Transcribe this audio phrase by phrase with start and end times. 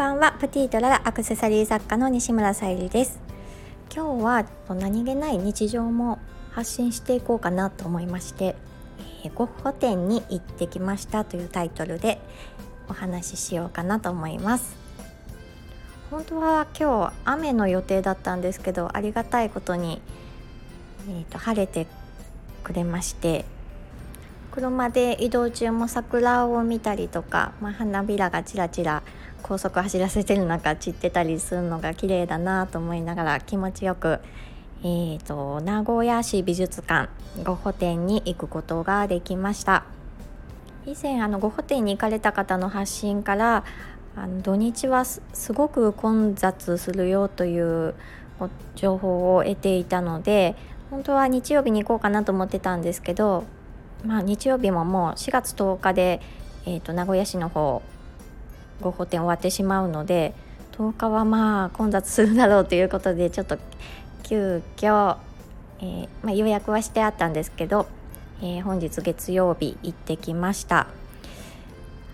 [0.00, 0.32] ばんは。
[0.40, 3.20] プティートララアクセサリー作家の西村さゆりです。
[3.94, 6.18] 今日は何気ない日常も
[6.52, 8.56] 発信していこうかなと思いまして、
[9.24, 12.18] えー、ゴッホ展に行ってきましたというタイトルで
[12.88, 14.74] お話ししようかなと思います。
[16.10, 20.00] 本当は今日雨の予定だったんですけどありがたいことに、
[21.10, 21.86] えーと、と晴れて
[22.64, 23.44] くれまして
[24.50, 29.02] 車で移動中も桜を見たりとか、まあ、花びらがちらちら
[29.40, 34.20] 高速走らせてる中散ってたりするのが綺麗だなと思いながら気持ちよく、
[34.82, 37.08] えーと、名古屋市美術館
[37.44, 39.84] ゴッホ展に行くことができました。
[40.86, 43.64] 以前あのゴッホ展に行かれた方の発信から
[44.16, 45.20] あの土日はす
[45.52, 47.94] ごく混雑するよという
[48.74, 50.56] 情報を得ていたので
[50.90, 53.44] 本当は日曜日に行こうかなと思ってたんですけど
[54.04, 56.20] まあ、日曜日ももう4月10日で、
[56.66, 57.82] えーと、名古屋市の方
[58.80, 60.34] ご法店終わってしまうので
[60.72, 63.58] 10日はまあ混雑するだろうということでちょっと
[64.22, 65.16] 急遽、
[65.80, 67.86] えー、まあ、予約はしてあったんですけど、
[68.40, 70.86] えー、本日月曜日行ってきました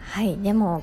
[0.00, 0.82] はいでも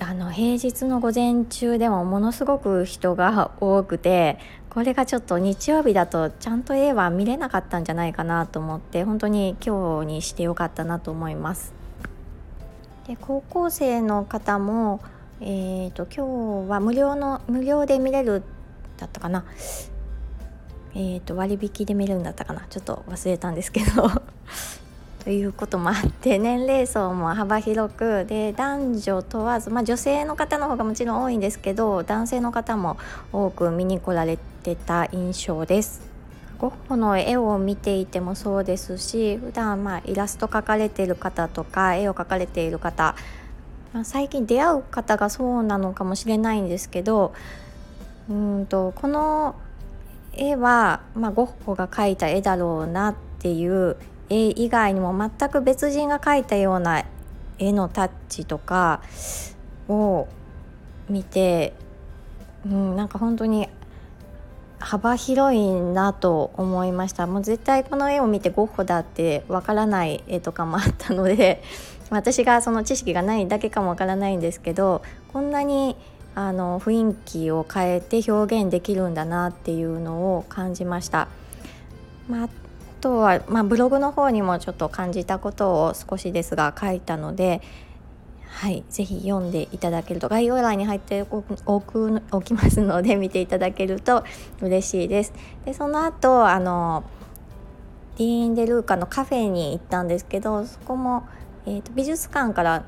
[0.00, 4.38] あの平日の午前中でもものすごく人が多くて
[4.70, 11.74] これがちょっと日曜日だとちゃんと絵は見れなかったんじゃないかなと思って本当に今日にしてよかったなと思います。
[13.10, 15.00] で高校生の方も、
[15.40, 18.44] えーと、今日は無料の無料で見れる
[18.98, 19.44] だったかな、
[20.94, 22.64] えーと割引で見れるんだったかな。
[22.70, 24.08] ちょっと忘れたんですけど。
[25.24, 32.96] ということもあって年齢層も幅広くで男女問わず、まあ、女性の方の方がもちろん多いんですけど男性の方も
[33.32, 36.09] 多く見に来られてた印象です。
[36.60, 43.16] ゴッホの絵を見ていてもそうですし普段まあイラスト描かれている方とか絵を描かれている方、
[43.94, 47.32] まあ、最近出会う方がそうなのかもしれないんですけど
[48.28, 49.56] うんとこの
[50.34, 53.96] 絵は、まあ、ゴッホが描いた絵だろうなっていう
[54.28, 57.04] 絵以外にも全く別人が描いたような
[57.58, 59.02] 絵のタッチとか
[59.88, 60.28] を
[61.08, 61.72] 見て、
[62.66, 63.68] うん、なんか本当に
[64.80, 71.62] 幅広いなと思いましたもう絶対この絵を見てゴッホだってわからない絵とかもあったので
[72.10, 75.02] 私がその知識がないだけかもわからないんですけど
[75.32, 75.96] こんなに
[76.34, 81.28] あの雰囲気を変えて表現できるんだなっていうのを感じました。
[82.28, 82.48] まあ
[83.00, 87.60] とは、まあ、ブログの方にもちょっと感じたことを少しですが書いたので、
[88.50, 91.56] はい、ぜひ読んでいただけると概要欄に入っておく
[92.30, 94.24] おきますので見ていただけると
[94.60, 95.32] 嬉しいです。
[95.64, 97.04] でその後あの
[98.18, 101.26] ディーン・デ・ルーカのカフェに行ったんですけどそこも、
[101.64, 102.84] えーと、美術館から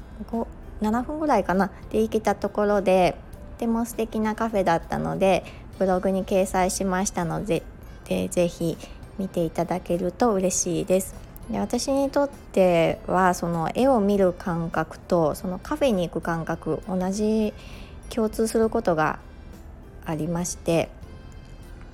[0.82, 3.16] 7分ぐらいかなで行けたところで
[3.54, 5.44] とても素敵なカフェだったので
[5.78, 7.62] ブログに掲載しましたので
[8.04, 8.76] でぜひ
[9.16, 11.31] 見ていただけると嬉しいです。
[11.50, 17.52] で私にとってはその絵を見る感覚とそのカフェに行く感覚同じ
[18.10, 19.18] 共通することが
[20.04, 20.88] ありまして、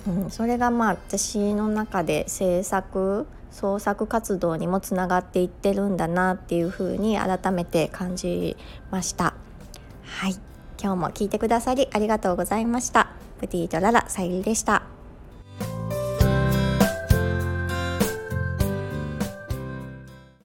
[0.07, 8.55] うん、それがまあ私の中で制作創作活動にもつながっていってるんだなっていうふうに改めて感じ
[8.91, 9.33] ました。
[10.03, 10.35] はい
[10.81, 13.11] 今日も聞いてくださりありがとうございました。
[13.39, 14.98] プティートララさゆりでした。